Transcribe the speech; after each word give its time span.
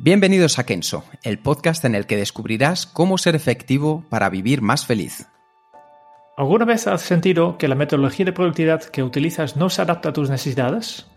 Bienvenidos 0.00 0.60
a 0.60 0.64
Kenso, 0.64 1.02
el 1.24 1.40
podcast 1.40 1.84
en 1.84 1.96
el 1.96 2.06
que 2.06 2.16
descubrirás 2.16 2.86
cómo 2.86 3.18
ser 3.18 3.34
efectivo 3.34 4.04
para 4.08 4.30
vivir 4.30 4.62
más 4.62 4.86
feliz. 4.86 5.26
¿Alguna 6.36 6.64
vez 6.64 6.86
has 6.86 7.02
sentido 7.02 7.58
que 7.58 7.66
la 7.66 7.74
metodología 7.74 8.24
de 8.24 8.32
productividad 8.32 8.84
que 8.84 9.02
utilizas 9.02 9.56
no 9.56 9.68
se 9.68 9.82
adapta 9.82 10.10
a 10.10 10.12
tus 10.12 10.30
necesidades? 10.30 11.08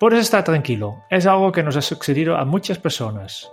Puedes 0.00 0.20
estar 0.20 0.42
tranquilo, 0.42 1.04
es 1.10 1.26
algo 1.26 1.52
que 1.52 1.62
nos 1.62 1.76
ha 1.76 1.82
sucedido 1.82 2.38
a 2.38 2.46
muchas 2.46 2.78
personas. 2.78 3.52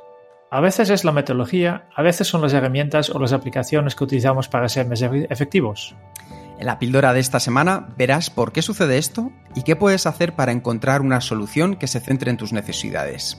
A 0.50 0.62
veces 0.62 0.90
es 0.90 1.04
la 1.04 1.12
metodología, 1.12 1.90
a 1.94 2.02
veces 2.02 2.26
son 2.26 2.42
las 2.42 2.54
herramientas 2.54 3.10
o 3.10 3.20
las 3.20 3.34
aplicaciones 3.34 3.94
que 3.94 4.06
utilizamos 4.06 4.48
para 4.48 4.70
ser 4.70 4.88
más 4.88 5.02
efectivos. 5.02 5.98
En 6.58 6.66
la 6.66 6.80
píldora 6.80 7.12
de 7.12 7.20
esta 7.20 7.42
semana 7.42 7.94
verás 7.98 8.30
por 8.30 8.54
qué 8.54 8.62
sucede 8.62 9.00
esto 9.00 9.34
y 9.54 9.64
qué 9.64 9.76
puedes 9.76 10.08
hacer 10.08 10.34
para 10.34 10.54
encontrar 10.54 11.02
una 11.02 11.20
solución 11.20 11.76
que 11.76 11.88
se 11.88 12.00
centre 12.00 12.32
en 12.32 12.38
tus 12.38 12.54
necesidades. 12.54 13.38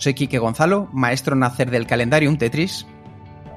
Soy 0.00 0.14
Quique 0.14 0.38
Gonzalo, 0.38 0.88
maestro 0.92 1.36
en 1.36 1.42
hacer 1.42 1.70
del 1.70 1.86
calendario 1.86 2.30
un 2.30 2.38
Tetris. 2.38 2.86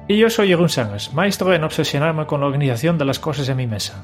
Y 0.06 0.18
yo 0.18 0.28
soy 0.28 0.48
Jeroen 0.48 0.68
Sánchez, 0.68 1.14
maestro 1.14 1.54
en 1.54 1.64
obsesionarme 1.64 2.26
con 2.26 2.40
la 2.40 2.46
organización 2.46 2.98
de 2.98 3.06
las 3.06 3.18
cosas 3.18 3.48
en 3.48 3.56
mi 3.56 3.66
mesa. 3.66 4.02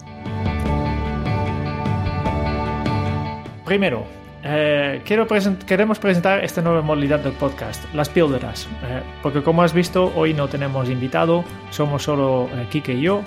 Primero, 3.66 4.06
eh, 4.42 5.02
quiero 5.05 5.27
queremos 5.66 5.98
presentar 5.98 6.42
esta 6.42 6.62
nueva 6.62 6.80
modalidad 6.80 7.20
del 7.20 7.34
podcast, 7.34 7.84
las 7.92 8.08
píldoras, 8.08 8.66
eh, 8.84 9.02
porque 9.22 9.42
como 9.42 9.62
has 9.62 9.74
visto, 9.74 10.11
hoy 10.16 10.33
no 10.33 10.48
tenemos 10.48 10.88
invitado, 10.88 11.44
somos 11.68 12.05
solo 12.05 12.48
eh, 12.55 12.66
Kike 12.70 12.94
y 12.94 13.02
yo. 13.02 13.20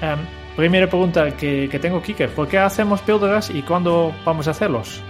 Em, 0.00 0.18
primera 0.56 0.88
pregunta 0.88 1.36
que, 1.36 1.68
que 1.70 1.78
tengo, 1.78 2.02
Kike, 2.02 2.26
¿por 2.26 2.48
qué 2.48 2.58
hacemos 2.58 3.02
píldoras 3.02 3.50
y 3.50 3.62
cuándo 3.62 4.12
vamos 4.24 4.48
a 4.48 4.50
hacerlos? 4.50 5.00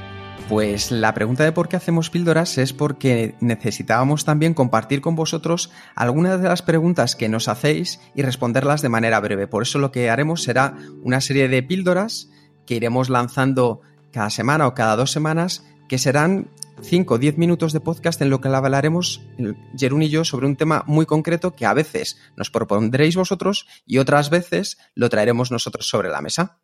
Pues 0.49 0.91
la 0.91 1.15
pregunta 1.15 1.45
de 1.45 1.53
por 1.53 1.69
qué 1.69 1.77
hacemos 1.77 2.11
píldoras 2.11 2.59
es 2.59 2.73
porque 2.73 3.35
necesitábamos 3.41 4.25
también 4.25 4.53
compartir 4.53 5.01
con 5.01 5.17
vosotros 5.17 5.71
algunas 5.95 6.41
de 6.43 6.49
las 6.49 6.63
preguntas 6.63 7.17
que 7.17 7.29
nos 7.29 7.49
hacéis 7.49 8.01
y 8.15 8.23
responderlas 8.23 8.83
de 8.83 8.91
manera 8.91 9.19
breve. 9.21 9.47
Por 9.47 9.63
eso 9.63 9.79
lo 9.79 9.93
que 9.93 10.11
haremos 10.11 10.43
será 10.43 10.77
una 11.03 11.21
serie 11.21 11.49
de 11.49 11.63
píldoras 11.63 12.29
que 12.67 12.75
iremos 12.75 13.09
lanzando 13.09 13.81
cada 14.13 14.31
semana 14.31 14.67
o 14.67 14.75
cada 14.75 14.97
dos 14.97 15.11
semanas, 15.11 15.65
que 15.89 15.99
serán 15.99 16.51
5 16.83 17.15
o 17.15 17.19
10 17.19 17.39
minutos 17.39 17.73
de 17.73 17.81
podcast 17.81 18.21
en 18.21 18.31
lo 18.31 18.41
que 18.41 18.49
hablaremos 18.49 19.23
Jerún 19.77 20.03
y 20.03 20.09
yo 20.09 20.25
sobre 20.25 20.47
un 20.47 20.57
tema 20.57 20.85
muy 20.87 21.07
concreto 21.07 21.55
que 21.55 21.67
a 21.67 21.75
veces 21.75 22.19
nos 22.37 22.51
propondréis 22.51 23.17
vosotros 23.17 23.67
y 23.87 23.99
otras 23.99 24.31
veces 24.31 24.79
lo 24.95 25.09
traeremos 25.09 25.51
nosotros 25.51 25.89
sobre 25.89 26.11
la 26.11 26.21
mesa. 26.21 26.59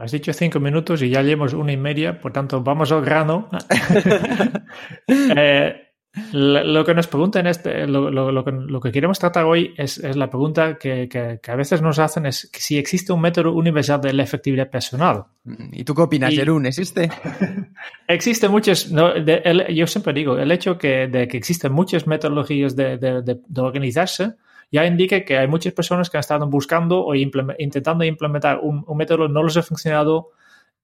Has 0.00 0.12
dicho 0.12 0.32
cinco 0.32 0.60
minutos 0.60 1.02
y 1.02 1.10
ya 1.10 1.22
llevamos 1.22 1.54
una 1.54 1.72
y 1.72 1.76
media, 1.76 2.20
por 2.20 2.32
tanto, 2.32 2.62
vamos 2.62 2.90
al 2.92 3.04
grano. 3.04 3.48
eh, 5.08 5.88
lo 6.32 6.84
que 6.84 6.94
nos 6.94 7.06
preguntan, 7.06 7.46
este, 7.46 7.86
lo, 7.86 8.10
lo, 8.10 8.32
lo, 8.32 8.44
que, 8.44 8.52
lo, 8.52 8.80
que, 8.80 8.90
queremos 8.90 9.18
tratar 9.18 9.44
hoy 9.44 9.74
es, 9.76 9.98
es 9.98 10.16
la 10.16 10.28
pregunta 10.28 10.76
que, 10.78 11.08
que, 11.08 11.38
que, 11.42 11.50
a 11.50 11.56
veces 11.56 11.82
nos 11.82 11.98
hacen, 11.98 12.26
es 12.26 12.50
si 12.52 12.78
existe 12.78 13.12
un 13.12 13.20
método 13.20 13.52
universal 13.52 14.00
de 14.00 14.12
la 14.12 14.22
efectividad 14.22 14.70
personal. 14.70 15.24
¿Y 15.72 15.84
tú 15.84 15.94
qué 15.94 16.02
opinas, 16.02 16.34
Jerún? 16.34 16.66
¿Existe? 16.66 17.10
existe 18.08 18.48
muchas, 18.48 18.90
no, 18.90 19.12
de, 19.12 19.42
el, 19.44 19.74
yo 19.74 19.86
siempre 19.86 20.12
digo, 20.12 20.38
el 20.38 20.50
hecho 20.50 20.76
que, 20.78 21.08
de 21.08 21.28
que 21.28 21.36
existen 21.36 21.72
muchas 21.72 22.06
metodologías 22.06 22.74
de, 22.74 22.96
de, 22.96 23.22
de, 23.22 23.60
organizarse 23.60 24.34
ya 24.70 24.86
indica 24.86 25.24
que 25.24 25.38
hay 25.38 25.48
muchas 25.48 25.72
personas 25.72 26.10
que 26.10 26.16
han 26.16 26.20
estado 26.20 26.46
buscando 26.46 27.04
o 27.04 27.14
intentando 27.14 28.04
implementar 28.04 28.60
un, 28.60 28.84
método, 28.96 29.28
no 29.28 29.42
les 29.42 29.56
ha 29.56 29.62
funcionado 29.62 30.30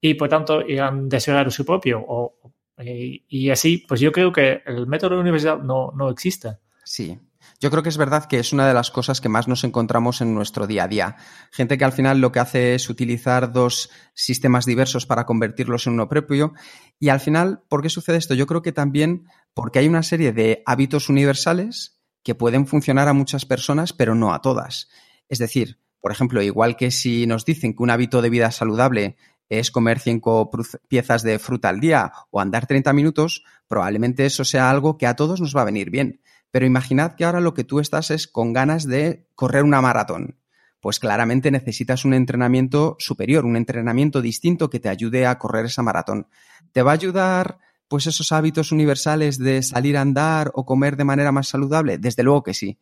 y 0.00 0.14
por 0.14 0.28
tanto 0.28 0.62
han 0.80 1.08
desarrollado 1.08 1.50
su 1.50 1.64
propio 1.64 2.04
o 2.06 2.34
y, 2.76 3.50
así, 3.50 3.84
pues 3.86 4.00
yo 4.00 4.10
creo 4.10 4.32
que 4.32 4.62
el 4.66 4.86
método 4.86 5.20
universal 5.20 5.64
no, 5.64 5.92
no 5.94 6.10
existe. 6.10 6.58
Sí. 6.84 7.18
Yo 7.60 7.70
creo 7.70 7.82
que 7.82 7.88
es 7.88 7.96
verdad 7.96 8.24
que 8.26 8.38
es 8.38 8.52
una 8.52 8.66
de 8.66 8.74
las 8.74 8.90
cosas 8.90 9.20
que 9.20 9.28
más 9.28 9.48
nos 9.48 9.64
encontramos 9.64 10.20
en 10.20 10.34
nuestro 10.34 10.66
día 10.66 10.84
a 10.84 10.88
día. 10.88 11.16
Gente 11.52 11.78
que 11.78 11.84
al 11.84 11.92
final 11.92 12.20
lo 12.20 12.32
que 12.32 12.40
hace 12.40 12.74
es 12.74 12.90
utilizar 12.90 13.52
dos 13.52 13.90
sistemas 14.12 14.66
diversos 14.66 15.06
para 15.06 15.24
convertirlos 15.24 15.86
en 15.86 15.94
uno 15.94 16.08
propio. 16.08 16.52
Y 16.98 17.10
al 17.10 17.20
final, 17.20 17.62
¿por 17.68 17.82
qué 17.82 17.90
sucede 17.90 18.16
esto? 18.16 18.34
Yo 18.34 18.46
creo 18.46 18.62
que 18.62 18.72
también 18.72 19.28
porque 19.54 19.78
hay 19.78 19.88
una 19.88 20.02
serie 20.02 20.32
de 20.32 20.62
hábitos 20.66 21.08
universales 21.08 21.93
que 22.24 22.34
pueden 22.34 22.66
funcionar 22.66 23.06
a 23.06 23.12
muchas 23.12 23.44
personas, 23.44 23.92
pero 23.92 24.16
no 24.16 24.34
a 24.34 24.42
todas. 24.42 24.88
Es 25.28 25.38
decir, 25.38 25.78
por 26.00 26.10
ejemplo, 26.10 26.42
igual 26.42 26.76
que 26.76 26.90
si 26.90 27.26
nos 27.26 27.44
dicen 27.44 27.74
que 27.74 27.82
un 27.82 27.90
hábito 27.90 28.20
de 28.20 28.30
vida 28.30 28.50
saludable 28.50 29.16
es 29.48 29.70
comer 29.70 30.00
cinco 30.00 30.50
piezas 30.88 31.22
de 31.22 31.38
fruta 31.38 31.68
al 31.68 31.80
día 31.80 32.12
o 32.30 32.40
andar 32.40 32.66
30 32.66 32.92
minutos, 32.92 33.44
probablemente 33.68 34.26
eso 34.26 34.44
sea 34.44 34.70
algo 34.70 34.98
que 34.98 35.06
a 35.06 35.16
todos 35.16 35.40
nos 35.40 35.54
va 35.54 35.62
a 35.62 35.66
venir 35.66 35.90
bien. 35.90 36.20
Pero 36.50 36.66
imaginad 36.66 37.14
que 37.14 37.24
ahora 37.24 37.40
lo 37.40 37.54
que 37.54 37.64
tú 37.64 37.80
estás 37.80 38.10
es 38.10 38.26
con 38.26 38.52
ganas 38.52 38.86
de 38.86 39.28
correr 39.34 39.64
una 39.64 39.80
maratón. 39.80 40.38
Pues 40.80 40.98
claramente 41.00 41.50
necesitas 41.50 42.04
un 42.04 42.14
entrenamiento 42.14 42.96
superior, 42.98 43.44
un 43.44 43.56
entrenamiento 43.56 44.20
distinto 44.20 44.70
que 44.70 44.80
te 44.80 44.88
ayude 44.88 45.26
a 45.26 45.38
correr 45.38 45.66
esa 45.66 45.82
maratón. 45.82 46.28
¿Te 46.72 46.82
va 46.82 46.90
a 46.90 46.94
ayudar 46.94 47.58
pues 47.88 48.06
esos 48.06 48.32
hábitos 48.32 48.72
universales 48.72 49.38
de 49.38 49.62
salir 49.62 49.96
a 49.96 50.00
andar 50.00 50.50
o 50.54 50.64
comer 50.64 50.96
de 50.96 51.04
manera 51.04 51.32
más 51.32 51.48
saludable? 51.48 51.98
Desde 51.98 52.22
luego 52.22 52.42
que 52.42 52.54
sí. 52.54 52.78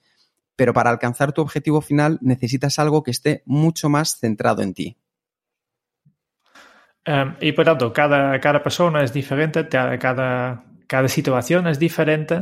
Pero 0.57 0.73
para 0.73 0.91
alcanzar 0.91 1.33
tu 1.33 1.41
objetivo 1.41 1.81
final 1.81 2.19
necesitas 2.21 2.79
algo 2.79 3.03
que 3.03 3.11
esté 3.11 3.43
mucho 3.47 3.89
más 3.89 4.19
centrado 4.19 4.63
en 4.63 4.75
ti. 4.75 4.97
Um, 7.07 7.35
y 7.41 7.53
por 7.53 7.65
tanto, 7.65 7.93
cada, 7.93 8.63
persona 8.63 9.03
es 9.03 9.13
diferente, 9.13 9.69
cada 9.69 11.09
situación 11.09 11.67
es 11.67 11.79
diferente, 11.79 12.39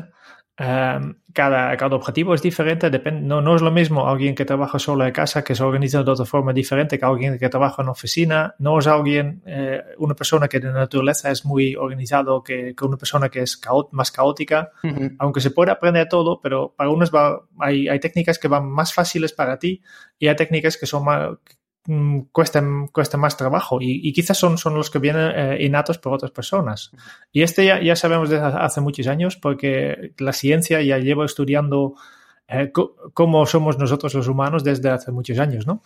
um, 0.60 1.14
cada, 1.32 1.76
cada 1.76 1.96
objetivo 1.96 2.34
es 2.34 2.42
diferente. 2.42 2.90
Depende, 2.90 3.22
no, 3.22 3.40
no 3.40 3.56
es 3.56 3.62
lo 3.62 3.70
mismo 3.70 4.06
alguien 4.06 4.34
que 4.34 4.44
trabaja 4.44 4.78
solo 4.78 5.06
en 5.06 5.12
casa, 5.12 5.42
que 5.42 5.54
se 5.54 5.62
organiza 5.62 6.02
de 6.02 6.10
otra 6.10 6.24
forma 6.26 6.52
diferente 6.52 6.98
que 6.98 7.04
alguien 7.04 7.38
que 7.38 7.48
trabaja 7.48 7.82
en 7.82 7.88
oficina. 7.88 8.54
No 8.58 8.78
es 8.78 8.86
alguien, 8.86 9.42
eh, 9.46 9.82
una 9.98 10.14
persona 10.14 10.48
que 10.48 10.60
de 10.60 10.72
naturaleza 10.72 11.30
es 11.30 11.44
muy 11.44 11.74
organizado 11.74 12.42
que, 12.42 12.74
que 12.76 12.84
una 12.84 12.96
persona 12.96 13.28
que 13.28 13.40
es 13.40 13.56
caot, 13.56 13.88
más 13.92 14.12
caótica. 14.12 14.70
Uh 14.82 14.88
-huh. 14.88 15.16
Aunque 15.18 15.40
se 15.40 15.50
puede 15.50 15.70
aprender 15.70 16.08
todo, 16.08 16.40
pero 16.42 16.74
para 16.76 16.90
unos 16.90 17.10
va, 17.10 17.40
hay, 17.58 17.88
hay 17.88 17.98
técnicas 17.98 18.38
que 18.38 18.48
van 18.48 18.68
más 18.70 18.92
fáciles 18.92 19.32
para 19.32 19.58
ti 19.58 19.82
y 20.18 20.28
hay 20.28 20.36
técnicas 20.36 20.76
que 20.76 20.86
son 20.86 21.04
más 21.04 21.30
cuesta, 22.32 22.62
cuesta 22.92 23.16
más 23.16 23.36
trabajo 23.36 23.78
y, 23.80 24.00
y, 24.06 24.12
quizás 24.12 24.38
son, 24.38 24.58
son 24.58 24.74
los 24.74 24.90
que 24.90 24.98
vienen 24.98 25.32
eh, 25.34 25.64
innatos 25.64 25.98
por 25.98 26.12
otras 26.12 26.30
personas. 26.30 26.90
Y 27.32 27.42
este 27.42 27.64
ya, 27.64 27.82
ya 27.82 27.96
sabemos 27.96 28.28
desde 28.28 28.44
hace 28.44 28.80
muchos 28.80 29.06
años 29.06 29.36
porque 29.36 30.12
la 30.18 30.32
ciencia 30.32 30.82
ya 30.82 30.98
lleva 30.98 31.24
estudiando 31.24 31.94
eh, 32.48 32.72
cómo 33.14 33.46
somos 33.46 33.78
nosotros 33.78 34.14
los 34.14 34.28
humanos 34.28 34.64
desde 34.64 34.90
hace 34.90 35.12
muchos 35.12 35.38
años, 35.38 35.66
¿no? 35.66 35.82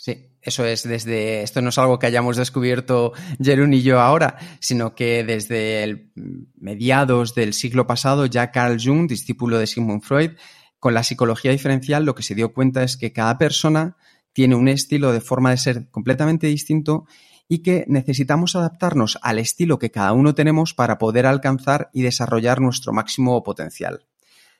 Sí, 0.00 0.28
eso 0.42 0.66
es 0.66 0.86
desde, 0.86 1.42
esto 1.42 1.62
no 1.62 1.70
es 1.70 1.78
algo 1.78 1.98
que 1.98 2.06
hayamos 2.06 2.36
descubierto 2.36 3.12
Jerún 3.42 3.72
y 3.72 3.80
yo 3.80 4.00
ahora, 4.00 4.36
sino 4.60 4.94
que 4.94 5.24
desde 5.24 5.82
el 5.82 6.10
mediados 6.56 7.34
del 7.34 7.54
siglo 7.54 7.86
pasado 7.86 8.26
ya 8.26 8.50
Carl 8.50 8.78
Jung, 8.78 9.08
discípulo 9.08 9.58
de 9.58 9.66
Sigmund 9.66 10.02
Freud, 10.02 10.32
con 10.78 10.92
la 10.92 11.02
psicología 11.02 11.52
diferencial 11.52 12.04
lo 12.04 12.14
que 12.14 12.22
se 12.22 12.34
dio 12.34 12.52
cuenta 12.52 12.82
es 12.82 12.98
que 12.98 13.14
cada 13.14 13.38
persona 13.38 13.96
tiene 14.34 14.56
un 14.56 14.68
estilo 14.68 15.12
de 15.12 15.22
forma 15.22 15.50
de 15.50 15.56
ser 15.56 15.88
completamente 15.90 16.48
distinto 16.48 17.06
y 17.48 17.60
que 17.60 17.84
necesitamos 17.88 18.56
adaptarnos 18.56 19.18
al 19.22 19.38
estilo 19.38 19.78
que 19.78 19.90
cada 19.90 20.12
uno 20.12 20.34
tenemos 20.34 20.74
para 20.74 20.98
poder 20.98 21.24
alcanzar 21.24 21.88
y 21.94 22.02
desarrollar 22.02 22.60
nuestro 22.60 22.92
máximo 22.92 23.42
potencial. 23.42 24.04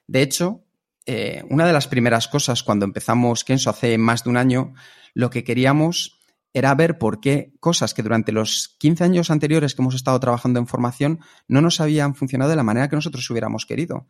De 0.07 0.23
hecho, 0.23 0.63
eh, 1.07 1.43
una 1.51 1.67
de 1.67 1.73
las 1.73 1.89
primeras 1.89 2.29
cosas 2.29 2.63
cuando 2.63 2.85
empezamos 2.85 3.45
Kenso 3.45 3.69
hace 3.69 3.99
más 3.99 4.25
de 4.25 4.31
un 4.31 4.37
año, 4.37 4.75
lo 5.13 5.29
que 5.29 5.45
queríamos 5.45 6.19
era 6.53 6.75
ver 6.75 6.99
por 6.99 7.21
qué 7.21 7.53
cosas 7.59 7.95
que 7.95 8.03
durante 8.03 8.31
los 8.31 8.77
15 8.79 9.05
años 9.05 9.31
anteriores 9.31 9.75
que 9.75 9.83
hemos 9.83 9.97
estado 9.97 10.21
trabajando 10.21 10.61
en 10.61 10.69
formación 10.69 11.21
no 11.49 11.61
nos 11.61 11.81
habían 11.81 12.15
funcionado 12.15 12.51
de 12.51 12.57
la 12.57 12.63
manera 12.63 12.89
que 12.89 12.97
nosotros 12.97 13.29
hubiéramos 13.29 13.67
querido 13.67 14.07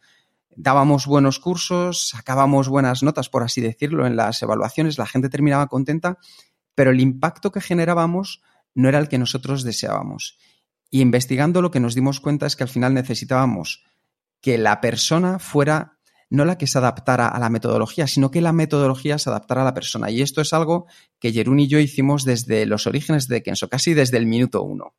dábamos 0.57 1.07
buenos 1.07 1.39
cursos, 1.39 2.09
sacábamos 2.09 2.69
buenas 2.69 3.03
notas, 3.03 3.29
por 3.29 3.43
así 3.43 3.61
decirlo, 3.61 4.07
en 4.07 4.17
las 4.17 4.43
evaluaciones, 4.43 4.99
la 4.99 5.07
gente 5.07 5.29
terminaba 5.29 5.67
contenta, 5.67 6.19
pero 6.75 6.91
el 6.91 7.01
impacto 7.01 7.53
que 7.53 7.61
generábamos 7.61 8.43
no 8.75 8.89
era 8.89 8.99
el 8.99 9.09
que 9.09 9.19
nosotros 9.19 9.63
deseábamos. 9.63 10.39
Y 10.91 11.01
investigando 11.01 11.63
lo 11.63 11.71
que 11.71 11.81
nos 11.81 11.95
dimos 11.95 12.21
cuenta 12.21 12.47
es 12.47 12.57
que 12.57 12.65
al 12.65 12.69
final 12.69 12.95
necesitábamos 12.95 13.85
que 14.41 14.59
la 14.59 14.81
persona 14.81 15.39
fuera 15.39 15.99
no 16.31 16.45
la 16.45 16.59
que 16.59 16.67
se 16.67 16.79
adaptara 16.79 17.29
a 17.29 17.39
la 17.39 17.51
metodología, 17.51 18.07
sino 18.07 18.31
que 18.31 18.41
la 18.41 18.53
metodología 18.53 19.19
se 19.19 19.31
adaptara 19.31 19.63
a 19.63 19.65
la 19.65 19.75
persona. 19.75 20.11
Y 20.11 20.23
esto 20.23 20.41
es 20.41 20.53
algo 20.53 20.87
que 21.19 21.33
Jerún 21.33 21.61
y 21.61 21.69
yo 21.69 21.79
hicimos 21.79 22.25
desde 22.25 22.67
los 22.67 22.87
orígenes 22.87 23.29
de 23.29 23.43
Kenso, 23.43 23.69
casi 23.69 23.95
desde 23.95 24.19
el 24.19 24.27
minuto 24.27 24.63
uno. 24.63 24.95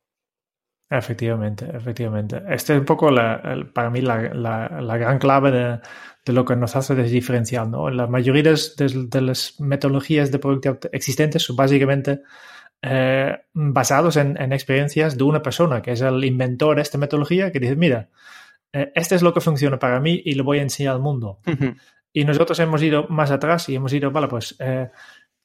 Efectivamente, 0.88 1.68
efectivamente. 1.72 2.42
Este 2.48 2.74
es 2.74 2.78
un 2.78 2.84
poco 2.84 3.10
para 3.72 3.90
mí 3.90 4.00
la, 4.00 4.18
gran 4.98 5.18
clave 5.18 5.80
de, 6.24 6.32
lo 6.32 6.44
que 6.44 6.54
nos 6.54 6.76
hace 6.76 6.94
diferencial. 6.94 7.70
¿no? 7.70 7.90
La 7.90 8.06
mayoría 8.06 8.42
de, 8.42 9.20
las 9.20 9.60
metodologías 9.60 10.30
de 10.30 10.38
productividad 10.38 10.90
existentes 10.92 11.42
son 11.42 11.56
básicamente 11.56 12.22
eh, 12.82 13.36
basados 13.52 14.16
en, 14.16 14.52
experiencias 14.52 15.16
de 15.16 15.24
una 15.24 15.42
persona, 15.42 15.82
que 15.82 15.92
es 15.92 16.02
el 16.02 16.24
inventor 16.24 16.76
de 16.76 16.82
esta 16.82 16.98
metodología, 16.98 17.50
que 17.50 17.58
dice, 17.58 17.74
mira, 17.74 18.08
eh, 18.72 18.92
este 18.94 19.16
es 19.16 19.22
lo 19.22 19.34
que 19.34 19.40
funciona 19.40 19.78
para 19.80 19.98
mí 19.98 20.22
y 20.24 20.34
lo 20.34 20.44
voy 20.44 20.58
a 20.58 20.62
enseñar 20.62 20.94
al 20.94 21.00
mundo. 21.00 21.40
Y 22.12 22.24
nosotros 22.24 22.58
hemos 22.60 22.80
ido 22.82 23.06
más 23.08 23.30
atrás 23.32 23.68
y 23.68 23.74
hemos 23.74 23.92
ido, 23.92 24.12
vale, 24.12 24.28
pues, 24.28 24.54
eh, 24.60 24.88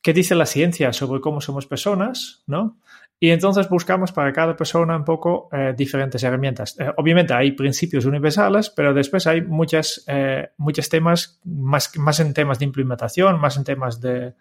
¿qué 0.01 0.13
dice 0.13 0.35
la 0.35 0.45
ciencia 0.45 0.93
sobre 0.93 1.21
cómo 1.21 1.41
somos 1.41 1.65
personas? 1.67 2.43
¿no? 2.47 2.77
Y 3.19 3.29
entonces 3.29 3.69
buscamos 3.69 4.11
para 4.11 4.33
cada 4.33 4.55
persona 4.55 4.95
un 4.97 5.05
poco 5.05 5.47
eh, 5.51 5.75
diferentes 5.77 6.23
herramientas. 6.23 6.75
Eh, 6.79 6.91
obviamente 6.97 7.35
hay 7.35 7.51
principios 7.51 8.05
universales, 8.05 8.71
pero 8.71 8.95
después 8.95 9.27
hay 9.27 9.43
muchas, 9.43 10.03
eh, 10.07 10.49
muchos 10.57 10.89
temas, 10.89 11.39
más, 11.43 11.95
más 11.97 12.19
en 12.19 12.33
temas 12.33 12.57
de 12.57 12.65
implementación, 12.65 13.39
más 13.39 13.57
en 13.57 13.63
temas 13.63 14.01
de, 14.01 14.33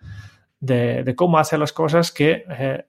de, 0.61 1.15
cómo 1.15 1.39
hacer 1.39 1.59
las 1.59 1.75
cosas 1.75 2.11
que 2.11 2.45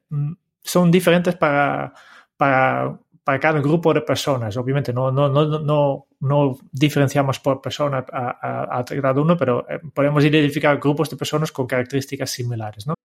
mm, 0.09 0.31
son 0.63 0.91
diferentes 0.91 1.35
para, 1.35 1.93
para, 2.37 2.97
para, 3.23 3.39
cada 3.39 3.59
grupo 3.59 3.93
de 3.93 4.01
personas. 4.01 4.57
Obviamente 4.57 4.93
no, 4.93 5.11
no, 5.11 5.29
no, 5.29 5.59
no, 5.59 6.07
no 6.19 6.57
diferenciamos 6.71 7.39
por 7.39 7.61
persona 7.61 8.05
a, 8.11 8.77
a, 8.77 8.79
a 8.79 8.83
cada 8.85 9.21
uno, 9.21 9.37
pero 9.37 9.65
podemos 9.93 10.23
identificar 10.23 10.79
grupos 10.79 11.09
de 11.09 11.17
personas 11.17 11.51
con 11.51 11.67
características 11.67 12.29
similares. 12.29 12.87
¿no? 12.87 12.95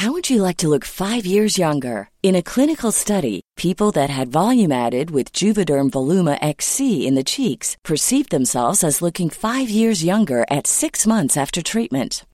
How 0.00 0.12
would 0.12 0.30
you 0.30 0.40
like 0.40 0.56
to 0.58 0.68
look 0.70 0.86
five 0.86 1.26
years 1.26 1.58
younger? 1.58 2.08
In 2.22 2.34
a 2.34 2.42
clinical 2.42 2.90
study, 2.90 3.42
people 3.58 3.90
that 3.92 4.08
had 4.08 4.32
volume 4.32 4.72
added 4.72 5.10
with 5.10 5.34
Juvederm 5.34 5.90
Voluma 5.90 6.38
XC 6.40 7.06
in 7.06 7.16
the 7.16 7.22
cheeks 7.22 7.76
perceived 7.84 8.30
themselves 8.30 8.82
as 8.82 9.02
looking 9.02 9.28
five 9.28 9.68
years 9.68 10.02
younger 10.02 10.46
at 10.50 10.66
six 10.66 11.06
months 11.06 11.36
after 11.36 11.60
treatment. 11.60 12.24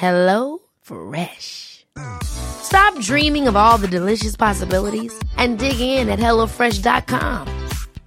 Hello 0.00 0.60
Fresh. 0.80 1.84
Stop 2.62 2.98
dreaming 3.00 3.46
of 3.46 3.54
all 3.54 3.76
the 3.76 3.86
delicious 3.86 4.34
possibilities 4.34 5.12
and 5.36 5.58
dig 5.58 5.78
in 5.78 6.08
at 6.08 6.18
HelloFresh.com. 6.18 7.46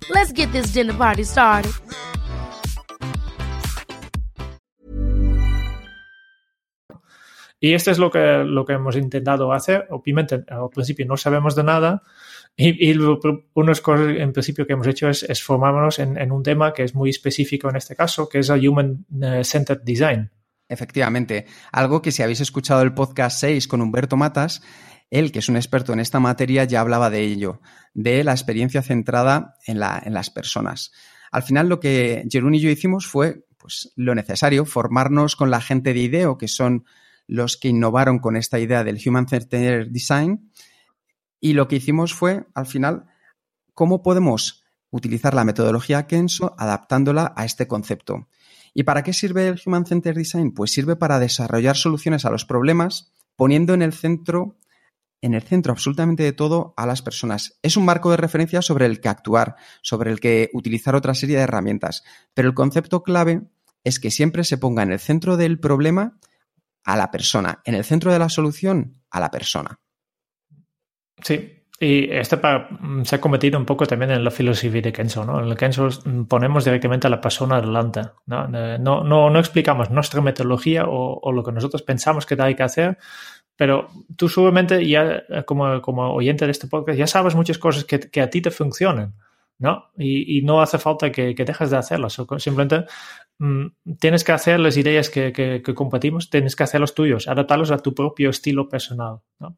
Let's 0.09 0.31
get 0.31 0.51
this 0.51 0.73
dinner 0.73 0.95
party 0.95 1.23
started. 1.23 1.71
Y 7.59 7.75
esto 7.75 7.91
es 7.91 7.99
lo 7.99 8.09
que, 8.09 8.43
lo 8.43 8.65
que 8.65 8.73
hemos 8.73 8.95
intentado 8.95 9.53
hacer. 9.53 9.85
Obviamente, 9.91 10.43
al 10.49 10.69
principio 10.73 11.05
no 11.05 11.15
sabemos 11.15 11.55
de 11.55 11.63
nada. 11.63 12.01
Y, 12.55 12.89
y 12.89 12.97
unas 13.53 13.81
cosas 13.81 14.15
en 14.17 14.33
principio 14.33 14.65
que 14.65 14.73
hemos 14.73 14.87
hecho 14.87 15.09
es, 15.09 15.21
es 15.21 15.43
formarnos 15.43 15.99
en, 15.99 16.17
en, 16.17 16.31
un 16.31 16.41
tema 16.41 16.73
que 16.73 16.85
es 16.85 16.95
muy 16.95 17.11
específico 17.11 17.69
en 17.69 17.75
este 17.75 17.95
caso, 17.95 18.27
que 18.27 18.39
es 18.39 18.49
el 18.49 18.67
Human 18.67 19.05
eh, 19.21 19.43
Centered 19.43 19.81
Design. 19.83 20.31
Efectivamente, 20.73 21.45
algo 21.71 22.01
que 22.01 22.11
si 22.11 22.23
habéis 22.23 22.41
escuchado 22.41 22.81
el 22.81 22.93
podcast 22.93 23.39
6 23.39 23.67
con 23.67 23.81
Humberto 23.81 24.17
Matas, 24.17 24.61
él, 25.11 25.31
que 25.31 25.39
es 25.39 25.49
un 25.49 25.55
experto 25.55 25.93
en 25.93 25.99
esta 25.99 26.19
materia, 26.19 26.63
ya 26.63 26.81
hablaba 26.81 27.11
de 27.11 27.21
ello, 27.21 27.61
de 27.93 28.23
la 28.23 28.31
experiencia 28.31 28.81
centrada 28.81 29.53
en, 29.67 29.79
la, 29.79 30.01
en 30.03 30.15
las 30.15 30.31
personas. 30.31 30.91
Al 31.31 31.43
final 31.43 31.69
lo 31.69 31.79
que 31.79 32.25
Jerún 32.29 32.55
y 32.55 32.59
yo 32.59 32.71
hicimos 32.71 33.05
fue 33.05 33.45
pues, 33.57 33.93
lo 33.95 34.15
necesario, 34.15 34.65
formarnos 34.65 35.35
con 35.35 35.51
la 35.51 35.61
gente 35.61 35.93
de 35.93 35.99
IDEO, 35.99 36.39
que 36.39 36.47
son 36.47 36.85
los 37.27 37.57
que 37.57 37.67
innovaron 37.67 38.17
con 38.17 38.35
esta 38.35 38.59
idea 38.59 38.83
del 38.83 38.99
Human 39.05 39.27
Centered 39.27 39.89
Design, 39.91 40.51
y 41.39 41.53
lo 41.53 41.67
que 41.67 41.75
hicimos 41.75 42.13
fue, 42.13 42.47
al 42.55 42.65
final, 42.65 43.05
cómo 43.75 44.01
podemos 44.01 44.63
utilizar 44.89 45.33
la 45.33 45.43
metodología 45.43 46.07
Kenso 46.07 46.55
adaptándola 46.57 47.33
a 47.35 47.45
este 47.45 47.67
concepto. 47.67 48.27
¿Y 48.73 48.83
para 48.83 49.03
qué 49.03 49.13
sirve 49.13 49.47
el 49.47 49.61
Human 49.65 49.85
Centered 49.85 50.17
Design? 50.17 50.53
Pues 50.53 50.71
sirve 50.71 50.95
para 50.95 51.19
desarrollar 51.19 51.77
soluciones 51.77 52.25
a 52.25 52.31
los 52.31 52.45
problemas 52.45 53.13
poniendo 53.35 53.73
en 53.73 53.81
el 53.81 53.93
centro 53.93 54.57
en 55.21 55.33
el 55.33 55.41
centro 55.41 55.71
absolutamente 55.71 56.21
de 56.21 56.33
todo 56.33 56.73
a 56.75 56.85
las 56.85 57.01
personas. 57.01 57.57
Es 57.61 57.77
un 57.77 57.85
marco 57.85 58.11
de 58.11 58.17
referencia 58.17 58.61
sobre 58.61 58.85
el 58.85 58.99
que 58.99 59.07
actuar, 59.07 59.55
sobre 59.81 60.11
el 60.11 60.19
que 60.19 60.49
utilizar 60.51 60.95
otra 60.95 61.13
serie 61.13 61.37
de 61.37 61.43
herramientas, 61.43 62.03
pero 62.33 62.49
el 62.49 62.53
concepto 62.53 63.03
clave 63.03 63.41
es 63.85 64.01
que 64.01 64.11
siempre 64.11 64.43
se 64.43 64.57
ponga 64.57 64.83
en 64.83 64.91
el 64.91 64.99
centro 64.99 65.37
del 65.37 65.61
problema 65.61 66.19
a 66.83 66.97
la 66.97 67.09
persona, 67.09 67.61
en 67.63 67.75
el 67.75 67.85
centro 67.85 68.11
de 68.11 68.19
la 68.19 68.27
solución 68.27 69.01
a 69.09 69.21
la 69.21 69.31
persona. 69.31 69.79
Sí, 71.21 71.62
y 71.83 72.09
esto 72.09 72.39
mm, 72.79 73.03
se 73.03 73.15
ha 73.15 73.21
cometido 73.21 73.59
un 73.59 73.65
poco 73.65 73.85
también 73.85 74.11
en 74.11 74.23
la 74.23 74.31
filosofía 74.31 74.81
de 74.81 74.93
Kenzo, 74.93 75.25
¿no? 75.25 75.39
En 75.39 75.49
el 75.49 75.57
Kenzo 75.57 75.89
mm, 76.05 76.23
ponemos 76.23 76.63
directamente 76.63 77.07
a 77.07 77.09
la 77.09 77.19
persona 77.19 77.57
adelante, 77.57 78.01
¿no? 78.25 78.47
No, 78.47 79.03
no, 79.03 79.29
no 79.29 79.39
explicamos 79.39 79.89
nuestra 79.91 80.21
metodología 80.21 80.85
o, 80.85 81.19
o, 81.21 81.31
lo 81.33 81.43
que 81.43 81.51
nosotros 81.51 81.81
pensamos 81.81 82.25
que 82.25 82.41
hay 82.41 82.55
que 82.55 82.63
hacer, 82.63 82.97
pero 83.57 83.89
tú 84.17 84.29
seguramente 84.29 84.87
ya, 84.87 85.23
eh, 85.27 85.43
como, 85.45 85.81
como 85.81 86.13
oyente 86.13 86.45
de 86.45 86.51
este 86.51 86.67
podcast, 86.67 86.97
ya 86.97 87.07
sabes 87.07 87.35
muchas 87.35 87.57
cosas 87.57 87.83
que, 87.83 87.99
que 87.99 88.21
a 88.21 88.29
ti 88.29 88.41
te 88.41 88.51
funcionan, 88.51 89.15
¿no? 89.59 89.91
Y, 89.97 90.37
y 90.37 90.41
no 90.41 90.61
hace 90.61 90.77
falta 90.77 91.11
que, 91.11 91.35
que, 91.35 91.43
dejes 91.43 91.69
de 91.69 91.77
hacerlas, 91.77 92.13
simplemente 92.37 92.85
mmm, 93.39 93.67
tienes 93.99 94.23
que 94.23 94.31
hacer 94.31 94.59
las 94.61 94.77
ideas 94.77 95.09
que, 95.09 95.33
que, 95.33 95.61
compartimos, 95.75 96.29
tienes 96.29 96.55
que 96.55 96.63
hacerlos 96.63 96.93
tuyos, 96.93 97.27
adaptarlos 97.27 97.71
a 97.71 97.79
tu 97.79 97.93
propio 97.93 98.29
estilo 98.29 98.69
personal, 98.69 99.19
¿no? 99.39 99.57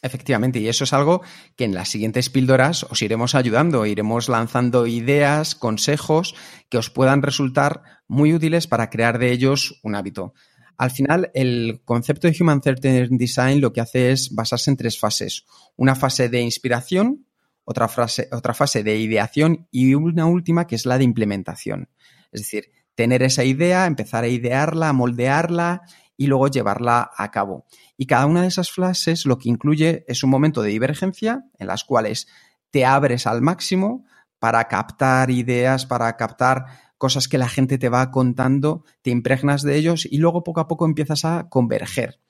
Efectivamente, 0.00 0.60
y 0.60 0.68
eso 0.68 0.84
es 0.84 0.92
algo 0.92 1.22
que 1.56 1.64
en 1.64 1.74
las 1.74 1.88
siguientes 1.88 2.30
píldoras 2.30 2.84
os 2.84 3.02
iremos 3.02 3.34
ayudando, 3.34 3.84
iremos 3.84 4.28
lanzando 4.28 4.86
ideas, 4.86 5.54
consejos 5.54 6.34
que 6.68 6.78
os 6.78 6.90
puedan 6.90 7.22
resultar 7.22 7.82
muy 8.06 8.32
útiles 8.32 8.66
para 8.66 8.90
crear 8.90 9.18
de 9.18 9.32
ellos 9.32 9.80
un 9.82 9.96
hábito. 9.96 10.34
Al 10.76 10.92
final, 10.92 11.32
el 11.34 11.82
concepto 11.84 12.28
de 12.28 12.36
Human 12.38 12.62
Centered 12.62 13.08
Design 13.10 13.60
lo 13.60 13.72
que 13.72 13.80
hace 13.80 14.12
es 14.12 14.32
basarse 14.32 14.70
en 14.70 14.76
tres 14.76 14.98
fases. 14.98 15.44
Una 15.74 15.96
fase 15.96 16.28
de 16.28 16.40
inspiración, 16.40 17.26
otra, 17.64 17.88
frase, 17.88 18.28
otra 18.30 18.54
fase 18.54 18.84
de 18.84 18.96
ideación 18.96 19.66
y 19.72 19.94
una 19.94 20.26
última 20.26 20.68
que 20.68 20.76
es 20.76 20.86
la 20.86 20.96
de 20.96 21.04
implementación. 21.04 21.88
Es 22.30 22.42
decir, 22.42 22.70
tener 22.94 23.24
esa 23.24 23.42
idea, 23.42 23.86
empezar 23.86 24.22
a 24.22 24.28
idearla, 24.28 24.90
a 24.90 24.92
moldearla 24.92 25.82
y 26.18 26.26
luego 26.26 26.48
llevarla 26.48 27.10
a 27.16 27.30
cabo. 27.30 27.64
Y 27.96 28.04
cada 28.04 28.26
una 28.26 28.42
de 28.42 28.48
esas 28.48 28.70
fases 28.70 29.24
lo 29.24 29.38
que 29.38 29.48
incluye 29.48 30.04
es 30.08 30.22
un 30.22 30.28
momento 30.28 30.60
de 30.60 30.70
divergencia 30.70 31.46
en 31.58 31.68
las 31.68 31.84
cuales 31.84 32.26
te 32.70 32.84
abres 32.84 33.26
al 33.26 33.40
máximo 33.40 34.04
para 34.38 34.68
captar 34.68 35.30
ideas, 35.30 35.86
para 35.86 36.14
captar 36.16 36.66
cosas 36.98 37.28
que 37.28 37.38
la 37.38 37.48
gente 37.48 37.78
te 37.78 37.88
va 37.88 38.10
contando, 38.10 38.84
te 39.02 39.10
impregnas 39.10 39.62
de 39.62 39.76
ellos 39.76 40.06
y 40.10 40.18
luego 40.18 40.42
poco 40.42 40.60
a 40.60 40.68
poco 40.68 40.84
empiezas 40.84 41.24
a 41.24 41.48
converger. 41.48 42.20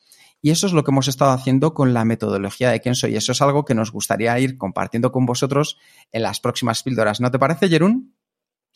Y 0.40 0.50
eso 0.50 0.66
es 0.66 0.72
lo 0.72 0.84
que 0.84 0.90
hemos 0.90 1.08
estado 1.08 1.32
haciendo 1.32 1.74
con 1.74 1.94
la 1.94 2.04
metodología 2.04 2.70
de 2.70 2.80
Kenso 2.80 3.08
y 3.08 3.16
eso 3.16 3.32
es 3.32 3.42
algo 3.42 3.64
que 3.64 3.74
nos 3.74 3.90
gustaría 3.90 4.38
ir 4.38 4.58
compartiendo 4.58 5.10
con 5.10 5.26
vosotros 5.26 5.78
en 6.12 6.22
las 6.22 6.40
próximas 6.40 6.82
píldoras. 6.82 7.20
¿No 7.20 7.30
te 7.30 7.38
parece, 7.38 7.68
Jerún? 7.68 8.17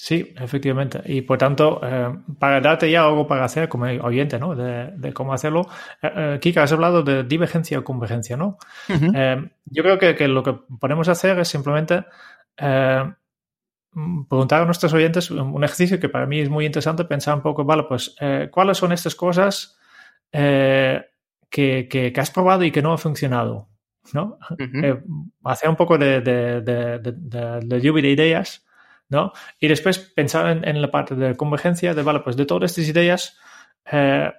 Sí, 0.03 0.35
efectivamente. 0.37 1.01
Y 1.05 1.23
por 1.23 1.39
tanto, 1.39 1.81
eh, 1.81 2.13
para 2.41 2.61
darte 2.61 2.91
ya 2.91 3.05
algo 3.05 3.25
para 3.29 3.45
hacer 3.45 3.69
como 3.69 3.85
oyente, 3.85 4.37
¿no? 4.37 4.57
De, 4.57 5.13
cómo 5.13 5.33
hacerlo. 5.33 5.69
Eh, 6.03 6.11
eh, 6.17 6.39
Kika, 6.41 6.65
has 6.65 6.73
hablado 6.73 7.05
de 7.05 7.23
divergencia 7.23 7.79
o 7.79 7.85
convergencia, 7.85 8.37
¿no? 8.37 8.59
yo 8.89 9.83
creo 9.85 9.99
que, 10.01 10.27
lo 10.27 10.43
que 10.43 10.55
podemos 10.81 11.07
hacer 11.07 11.39
es 11.39 11.47
simplemente 11.47 12.05
preguntar 14.29 14.63
a 14.63 14.65
nuestros 14.65 14.93
oyentes 14.93 15.31
un 15.31 15.63
ejercicio 15.63 16.01
que 16.01 16.09
para 16.09 16.27
mí 16.27 16.41
es 16.41 16.51
muy 16.51 16.67
interesante, 16.67 17.05
pensar 17.05 17.37
un 17.37 17.43
poco, 17.43 17.65
vale, 17.65 17.85
pues, 17.85 18.17
¿cuáles 18.51 18.79
son 18.79 18.91
estas 18.91 19.15
cosas 19.15 19.79
que, 20.33 22.13
has 22.17 22.31
probado 22.33 22.65
y 22.65 22.73
que 22.73 22.83
no 22.83 22.93
ha 22.93 22.99
funcionado? 22.99 23.69
¿No? 24.13 24.37
hacer 25.45 25.71
un 25.71 25.77
poco 25.77 25.97
de, 25.97 26.21
de 26.23 27.81
lluvia 27.81 28.03
de 28.03 28.11
ideas 28.11 28.67
¿no? 29.13 29.33
Y 29.61 29.69
después 29.69 29.99
pensar 29.99 30.67
en, 30.67 30.83
la 30.83 30.91
parte 30.91 31.15
de 31.15 31.37
convergencia, 31.37 31.95
de, 31.95 32.03
vale, 32.03 32.21
pues 32.21 32.35
de 32.35 32.47
todas 32.47 32.71
estas 32.71 32.89
ideas, 32.89 33.37
eh, 33.93 34.33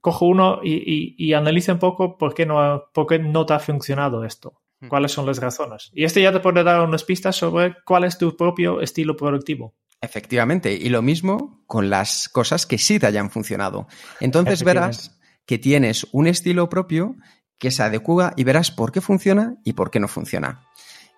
cojo 0.00 0.26
uno 0.26 0.60
y, 0.64 1.14
y, 1.16 1.32
analiza 1.32 1.72
un 1.72 1.78
poco 1.78 2.18
por 2.18 2.34
qué, 2.34 2.44
no, 2.44 2.86
por 2.92 3.06
qué 3.06 3.20
no 3.20 3.46
te 3.46 3.54
ha 3.54 3.60
funcionado 3.60 4.24
esto, 4.24 4.60
hmm. 4.80 4.88
cuáles 4.88 5.12
son 5.12 5.26
las 5.26 5.38
razones. 5.38 5.92
Y 5.94 6.02
este 6.02 6.20
ya 6.20 6.32
te 6.32 6.40
puede 6.40 6.64
dar 6.64 6.80
unas 6.80 7.04
pistas 7.04 7.36
sobre 7.36 7.76
cuál 7.84 8.02
es 8.02 8.18
tu 8.18 8.36
propio 8.36 8.80
estilo 8.80 9.16
productivo. 9.16 9.76
Efectivamente, 10.00 10.72
y 10.74 10.88
lo 10.88 11.02
mismo 11.02 11.62
con 11.66 11.88
las 11.88 12.28
cosas 12.28 12.66
que 12.66 12.78
sí 12.78 12.98
te 12.98 13.06
hayan 13.06 13.30
funcionado. 13.30 13.86
Entonces 14.20 14.64
verás 14.64 15.18
que 15.46 15.58
tienes 15.58 16.06
un 16.10 16.26
estilo 16.26 16.68
propio 16.68 17.14
que 17.58 17.70
se 17.70 17.84
adecua 17.84 18.34
y 18.36 18.42
verás 18.42 18.72
por 18.72 18.90
qué 18.90 19.00
funciona 19.00 19.56
y 19.64 19.74
por 19.74 19.90
qué 19.92 20.00
no 20.00 20.08
funciona. 20.08 20.66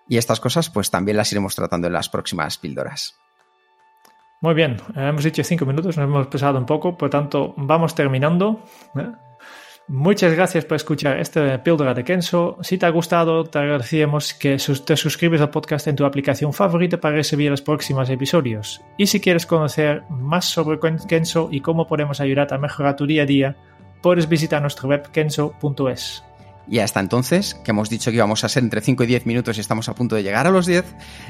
Y 0.09 0.17
estas 0.17 0.41
cosas 0.41 0.69
pues 0.69 0.91
también 0.91 1.15
las 1.15 1.31
iremos 1.31 1.55
tratando 1.55 1.87
en 1.87 1.93
las 1.93 2.09
próximas 2.09 2.57
píldoras. 2.57 3.15
Muy 4.41 4.53
bien, 4.53 4.77
hemos 4.95 5.23
dicho 5.23 5.43
cinco 5.43 5.65
minutos, 5.65 5.97
nos 5.97 6.03
hemos 6.03 6.27
pesado 6.27 6.57
un 6.57 6.65
poco, 6.65 6.97
por 6.97 7.09
tanto 7.09 7.53
vamos 7.57 7.93
terminando. 7.93 8.63
¿eh? 8.95 9.11
Muchas 9.89 10.33
gracias 10.33 10.65
por 10.65 10.75
escuchar 10.75 11.19
esta 11.19 11.61
píldora 11.63 11.93
de 11.93 12.03
Kenso. 12.03 12.57
Si 12.61 12.77
te 12.77 12.85
ha 12.85 12.89
gustado, 12.89 13.43
te 13.43 13.59
agradecemos 13.59 14.33
que 14.33 14.57
te 14.85 14.95
suscribes 14.95 15.41
al 15.41 15.49
podcast 15.49 15.87
en 15.87 15.95
tu 15.95 16.05
aplicación 16.05 16.53
favorita 16.53 16.99
para 17.01 17.15
recibir 17.15 17.51
los 17.51 17.61
próximos 17.61 18.09
episodios. 18.09 18.81
Y 18.97 19.07
si 19.07 19.19
quieres 19.19 19.45
conocer 19.45 20.03
más 20.09 20.45
sobre 20.45 20.79
Kenso 21.07 21.49
y 21.51 21.61
cómo 21.61 21.87
podemos 21.87 22.21
ayudarte 22.21 22.55
a 22.55 22.59
mejorar 22.59 22.95
tu 22.95 23.05
día 23.05 23.23
a 23.23 23.25
día, 23.25 23.57
puedes 24.01 24.29
visitar 24.29 24.61
nuestra 24.61 24.87
web 24.87 25.09
kenso.es. 25.11 26.23
Y 26.69 26.79
hasta 26.79 26.99
entonces, 26.99 27.55
que 27.63 27.71
hemos 27.71 27.89
dicho 27.89 28.11
que 28.11 28.17
íbamos 28.17 28.43
a 28.43 28.49
ser 28.49 28.63
entre 28.63 28.81
5 28.81 29.03
y 29.03 29.07
10 29.07 29.25
minutos 29.25 29.57
y 29.57 29.61
estamos 29.61 29.89
a 29.89 29.95
punto 29.95 30.15
de 30.15 30.23
llegar 30.23 30.45
a 30.45 30.51
los 30.51 30.67
10, 30.67 30.85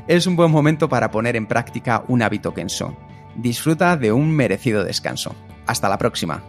es 0.07 0.27
un 0.27 0.35
buen 0.35 0.51
momento 0.51 0.89
para 0.89 1.11
poner 1.11 1.35
en 1.35 1.47
práctica 1.47 2.03
un 2.07 2.21
hábito 2.21 2.53
Kenso. 2.53 2.95
Disfruta 3.35 3.95
de 3.95 4.11
un 4.11 4.31
merecido 4.31 4.83
descanso. 4.83 5.33
Hasta 5.65 5.87
la 5.87 5.97
próxima. 5.97 6.43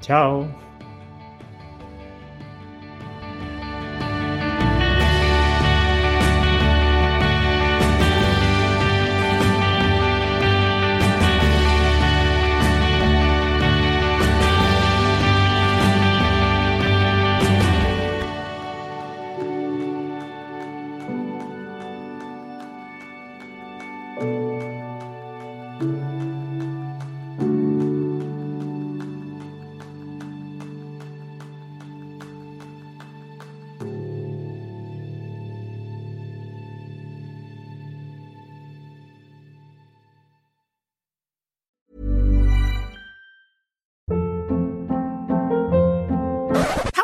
Chao. 0.00 0.69